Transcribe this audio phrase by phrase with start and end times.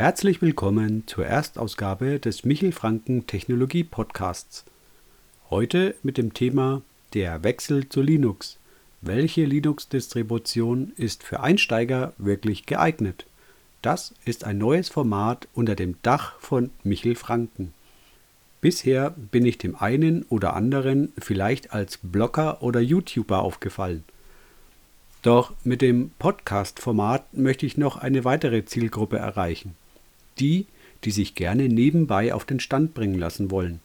[0.00, 4.64] Herzlich willkommen zur Erstausgabe des Michel Franken Technologie Podcasts.
[5.50, 6.80] Heute mit dem Thema
[7.12, 8.56] Der Wechsel zu Linux.
[9.02, 13.26] Welche Linux-Distribution ist für Einsteiger wirklich geeignet?
[13.82, 17.74] Das ist ein neues Format unter dem Dach von Michel Franken.
[18.62, 24.04] Bisher bin ich dem einen oder anderen vielleicht als Blogger oder YouTuber aufgefallen.
[25.20, 29.76] Doch mit dem Podcast-Format möchte ich noch eine weitere Zielgruppe erreichen.
[30.38, 30.66] Die,
[31.04, 33.80] die sich gerne nebenbei auf den Stand bringen lassen wollen.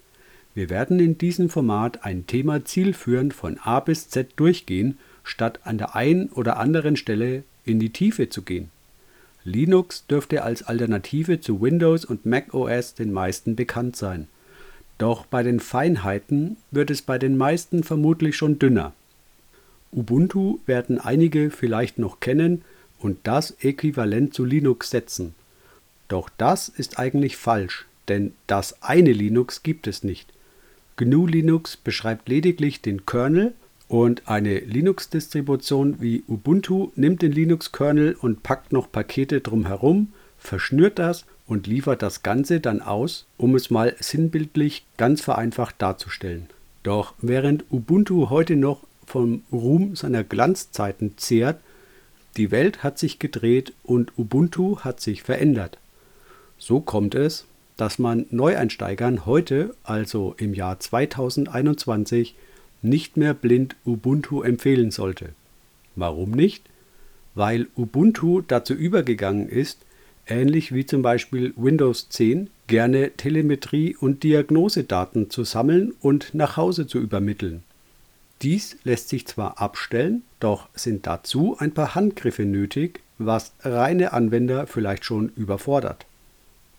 [0.53, 5.77] Wir werden in diesem Format ein Thema zielführend von A bis Z durchgehen, statt an
[5.77, 8.69] der einen oder anderen Stelle in die Tiefe zu gehen.
[9.43, 14.27] Linux dürfte als Alternative zu Windows und Mac OS den meisten bekannt sein.
[14.97, 18.93] Doch bei den Feinheiten wird es bei den meisten vermutlich schon dünner.
[19.91, 22.63] Ubuntu werden einige vielleicht noch kennen
[22.97, 25.35] und das äquivalent zu Linux setzen.
[26.07, 30.31] Doch das ist eigentlich falsch, denn das eine Linux gibt es nicht.
[30.97, 33.53] GNU Linux beschreibt lediglich den Kernel
[33.87, 41.25] und eine Linux-Distribution wie Ubuntu nimmt den Linux-Kernel und packt noch Pakete drumherum, verschnürt das
[41.47, 46.47] und liefert das Ganze dann aus, um es mal sinnbildlich ganz vereinfacht darzustellen.
[46.83, 51.59] Doch während Ubuntu heute noch vom Ruhm seiner Glanzzeiten zehrt,
[52.37, 55.77] die Welt hat sich gedreht und Ubuntu hat sich verändert.
[56.57, 57.45] So kommt es,
[57.77, 62.35] dass man Neueinsteigern heute, also im Jahr 2021,
[62.81, 65.29] nicht mehr blind Ubuntu empfehlen sollte.
[65.95, 66.63] Warum nicht?
[67.33, 69.79] Weil Ubuntu dazu übergegangen ist,
[70.27, 76.87] ähnlich wie zum Beispiel Windows 10, gerne Telemetrie und Diagnosedaten zu sammeln und nach Hause
[76.87, 77.63] zu übermitteln.
[78.41, 84.67] Dies lässt sich zwar abstellen, doch sind dazu ein paar Handgriffe nötig, was reine Anwender
[84.67, 86.05] vielleicht schon überfordert.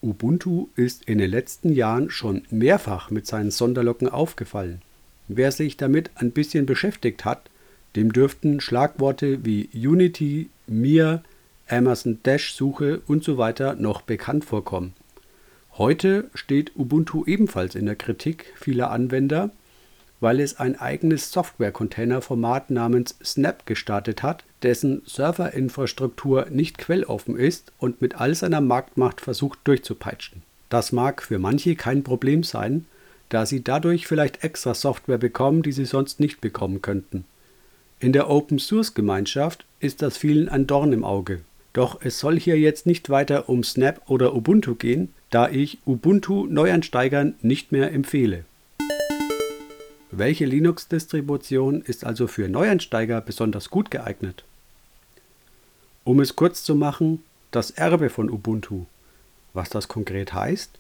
[0.02, 4.82] Ubuntu ist in den letzten Jahren schon mehrfach mit seinen Sonderlocken aufgefallen.
[5.28, 7.50] Wer sich damit ein bisschen beschäftigt hat,
[7.96, 11.22] dem dürften Schlagworte wie Unity, Mir,
[11.68, 14.94] Amazon Dash Suche und so weiter noch bekannt vorkommen.
[15.72, 19.50] Heute steht Ubuntu ebenfalls in der Kritik vieler Anwender,
[20.20, 28.00] weil es ein eigenes Software-Container-Format namens Snap gestartet hat, dessen Serverinfrastruktur nicht quelloffen ist und
[28.00, 30.42] mit all seiner Marktmacht versucht durchzupeitschen.
[30.68, 32.86] Das mag für manche kein Problem sein,
[33.28, 37.24] da sie dadurch vielleicht extra Software bekommen, die sie sonst nicht bekommen könnten.
[37.98, 41.40] In der Open Source Gemeinschaft ist das vielen ein Dorn im Auge.
[41.72, 46.46] Doch es soll hier jetzt nicht weiter um Snap oder Ubuntu gehen, da ich Ubuntu
[46.46, 48.44] Neuansteigern nicht mehr empfehle.
[50.18, 54.44] Welche Linux-Distribution ist also für Neueinsteiger besonders gut geeignet?
[56.04, 58.86] Um es kurz zu machen, das Erbe von Ubuntu.
[59.52, 60.70] Was das konkret heißt?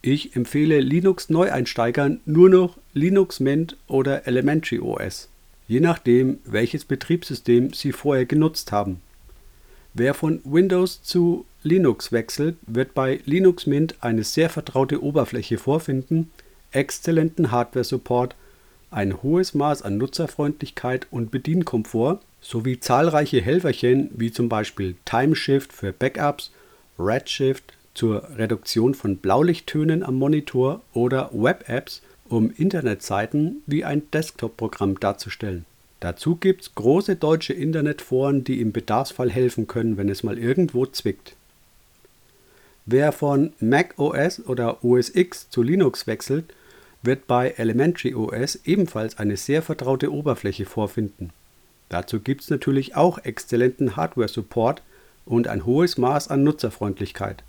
[0.00, 5.28] Ich empfehle Linux-Neueinsteigern nur noch Linux Mint oder Elementary OS,
[5.68, 9.02] je nachdem, welches Betriebssystem sie vorher genutzt haben.
[9.92, 16.30] Wer von Windows zu Linux wechselt, wird bei Linux Mint eine sehr vertraute Oberfläche vorfinden,
[16.72, 18.36] exzellenten Hardware-Support
[18.94, 25.92] ein hohes Maß an Nutzerfreundlichkeit und Bedienkomfort sowie zahlreiche Helferchen wie zum Beispiel Timeshift für
[25.92, 26.52] Backups,
[26.98, 35.64] Redshift zur Reduktion von Blaulichttönen am Monitor oder Web-Apps, um Internetseiten wie ein Desktop-Programm darzustellen.
[36.00, 41.34] Dazu gibt's große deutsche Internetforen, die im Bedarfsfall helfen können, wenn es mal irgendwo zwickt.
[42.86, 46.52] Wer von Mac OS oder OS X zu Linux wechselt,
[47.04, 51.30] wird bei Elementary OS ebenfalls eine sehr vertraute Oberfläche vorfinden.
[51.88, 54.82] Dazu gibt es natürlich auch exzellenten Hardware-Support
[55.26, 57.44] und ein hohes Maß an Nutzerfreundlichkeit.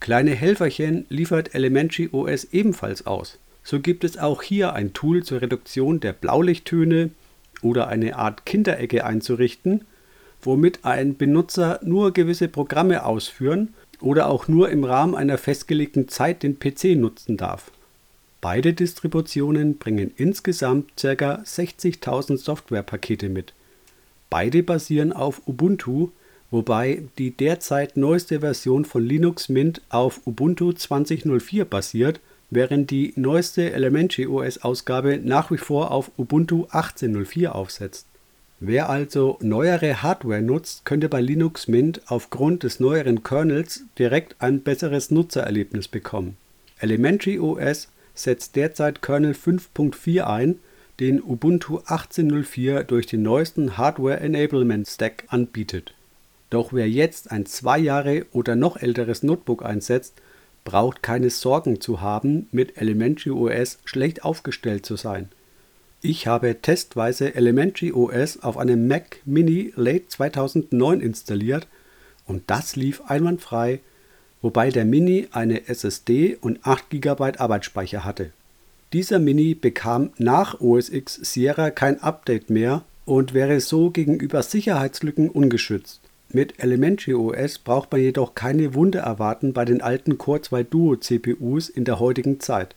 [0.00, 3.38] Kleine Helferchen liefert Elementary OS ebenfalls aus.
[3.64, 7.10] So gibt es auch hier ein Tool zur Reduktion der Blaulichttöne
[7.62, 9.84] oder eine Art Kinderecke einzurichten,
[10.42, 16.42] womit ein Benutzer nur gewisse Programme ausführen oder auch nur im Rahmen einer festgelegten Zeit
[16.42, 17.72] den PC nutzen darf.
[18.48, 21.42] Beide Distributionen bringen insgesamt ca.
[21.44, 23.54] 60.000 Softwarepakete mit.
[24.30, 26.10] Beide basieren auf Ubuntu,
[26.52, 33.72] wobei die derzeit neueste Version von Linux Mint auf Ubuntu 20.04 basiert, während die neueste
[33.72, 38.06] Elementary OS Ausgabe nach wie vor auf Ubuntu 18.04 aufsetzt.
[38.60, 44.60] Wer also neuere Hardware nutzt, könnte bei Linux Mint aufgrund des neueren Kernels direkt ein
[44.60, 46.36] besseres Nutzererlebnis bekommen.
[46.78, 50.58] Elementary OS setzt derzeit Kernel 5.4 ein,
[50.98, 55.94] den Ubuntu 18.04 durch den neuesten Hardware Enablement Stack anbietet.
[56.50, 60.14] Doch wer jetzt ein zwei Jahre oder noch älteres Notebook einsetzt,
[60.64, 65.28] braucht keine Sorgen zu haben, mit Elementary OS schlecht aufgestellt zu sein.
[66.02, 71.66] Ich habe testweise Elementary OS auf einem Mac Mini Late 2009 installiert
[72.26, 73.80] und das lief einwandfrei,
[74.46, 78.30] wobei der Mini eine SSD und 8 GB Arbeitsspeicher hatte.
[78.92, 85.30] Dieser Mini bekam nach OS X Sierra kein Update mehr und wäre so gegenüber Sicherheitslücken
[85.30, 86.00] ungeschützt.
[86.28, 90.94] Mit Elementary OS braucht man jedoch keine Wunder erwarten bei den alten Core 2 Duo
[90.94, 92.76] CPUs in der heutigen Zeit.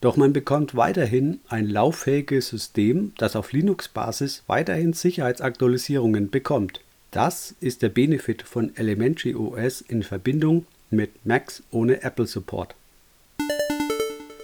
[0.00, 6.80] Doch man bekommt weiterhin ein lauffähiges System, das auf Linux-Basis weiterhin Sicherheitsaktualisierungen bekommt.
[7.10, 12.74] Das ist der Benefit von Elementary OS in Verbindung mit Macs ohne Apple Support.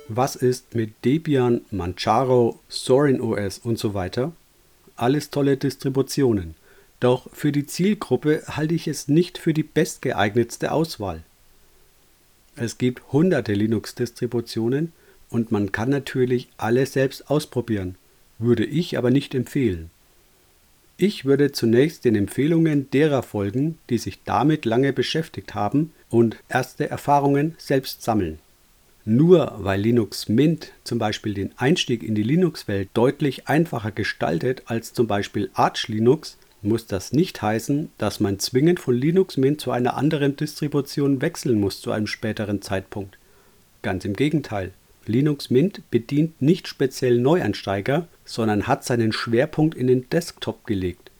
[0.08, 4.32] Was ist mit Debian, Manjaro, Sorin OS und so weiter?
[4.96, 6.54] Alles tolle Distributionen.
[6.98, 11.22] Doch für die Zielgruppe halte ich es nicht für die bestgeeignetste Auswahl.
[12.56, 14.92] Es gibt hunderte Linux-Distributionen
[15.30, 17.96] und man kann natürlich alle selbst ausprobieren,
[18.38, 19.90] würde ich aber nicht empfehlen.
[21.00, 26.90] Ich würde zunächst den Empfehlungen derer folgen, die sich damit lange beschäftigt haben und erste
[26.90, 28.40] Erfahrungen selbst sammeln.
[29.04, 34.92] Nur weil Linux Mint zum Beispiel den Einstieg in die Linux-Welt deutlich einfacher gestaltet als
[34.92, 39.70] zum Beispiel Arch Linux, muss das nicht heißen, dass man zwingend von Linux Mint zu
[39.70, 43.18] einer anderen Distribution wechseln muss zu einem späteren Zeitpunkt.
[43.82, 44.72] Ganz im Gegenteil.
[45.06, 51.10] Linux Mint bedient nicht speziell Neuansteiger, sondern hat seinen Schwerpunkt in den Desktop gelegt.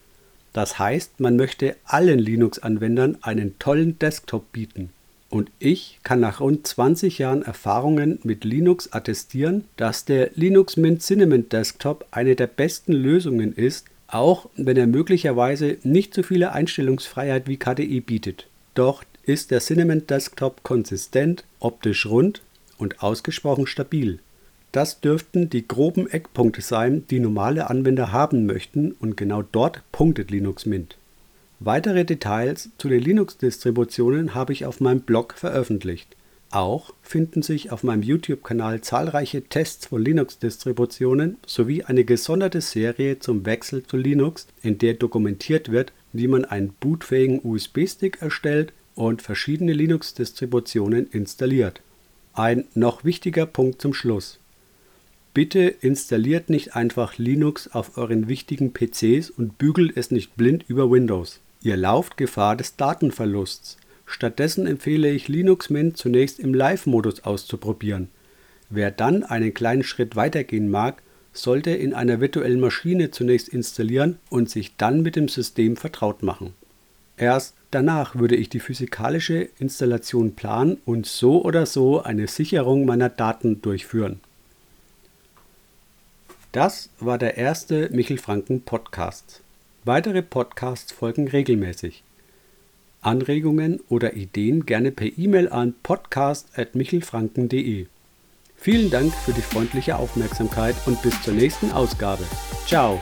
[0.52, 4.90] Das heißt, man möchte allen Linux-Anwendern einen tollen Desktop bieten.
[5.31, 11.02] Und ich kann nach rund 20 Jahren Erfahrungen mit Linux attestieren, dass der Linux Mint
[11.02, 17.46] Cinnamon Desktop eine der besten Lösungen ist, auch wenn er möglicherweise nicht so viele Einstellungsfreiheit
[17.46, 18.46] wie KDE bietet.
[18.75, 22.40] Doch ist der Cinnamon Desktop konsistent, optisch rund
[22.78, 24.20] und ausgesprochen stabil.
[24.72, 30.30] Das dürften die groben Eckpunkte sein, die normale Anwender haben möchten und genau dort punktet
[30.30, 30.98] Linux Mint.
[31.60, 36.14] Weitere Details zu den Linux-Distributionen habe ich auf meinem Blog veröffentlicht.
[36.50, 43.44] Auch finden sich auf meinem YouTube-Kanal zahlreiche Tests von Linux-Distributionen sowie eine gesonderte Serie zum
[43.44, 49.72] Wechsel zu Linux, in der dokumentiert wird, wie man einen bootfähigen USB-Stick erstellt und verschiedene
[49.72, 51.80] Linux-Distributionen installiert.
[52.34, 54.38] Ein noch wichtiger Punkt zum Schluss.
[55.38, 60.90] Bitte installiert nicht einfach Linux auf euren wichtigen PCs und bügelt es nicht blind über
[60.90, 61.38] Windows.
[61.62, 63.76] Ihr lauft Gefahr des Datenverlusts.
[64.05, 68.08] Stattdessen empfehle ich Linux Mint zunächst im Live-Modus auszuprobieren.
[68.69, 74.50] Wer dann einen kleinen Schritt weitergehen mag, sollte in einer virtuellen Maschine zunächst installieren und
[74.50, 76.52] sich dann mit dem System vertraut machen.
[77.17, 83.08] Erst danach würde ich die physikalische Installation planen und so oder so eine Sicherung meiner
[83.08, 84.19] Daten durchführen.
[86.52, 89.42] Das war der erste Michel Franken Podcast.
[89.84, 92.02] Weitere Podcasts folgen regelmäßig.
[93.02, 97.86] Anregungen oder Ideen gerne per E-Mail an podcast.michelfranken.de.
[98.56, 102.25] Vielen Dank für die freundliche Aufmerksamkeit und bis zur nächsten Ausgabe.
[102.66, 103.00] Ciao!